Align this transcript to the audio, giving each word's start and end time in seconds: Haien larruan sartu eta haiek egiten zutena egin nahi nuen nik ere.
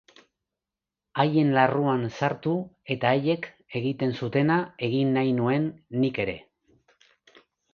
Haien 1.23 1.51
larruan 1.57 2.05
sartu 2.15 2.55
eta 2.95 3.11
haiek 3.19 3.45
egiten 3.81 4.17
zutena 4.23 4.57
egin 4.89 5.15
nahi 5.19 5.37
nuen 5.43 5.69
nik 6.05 6.23
ere. 6.25 6.37